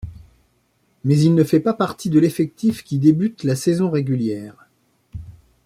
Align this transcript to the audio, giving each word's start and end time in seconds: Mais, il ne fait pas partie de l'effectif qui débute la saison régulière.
Mais, 1.03 1.15
il 1.19 1.35
ne 1.35 1.43
fait 1.43 1.59
pas 1.59 1.75
partie 1.75 2.09
de 2.09 2.17
l'effectif 2.19 2.81
qui 2.83 2.97
débute 2.97 3.43
la 3.43 3.55
saison 3.55 3.91
régulière. 3.91 4.67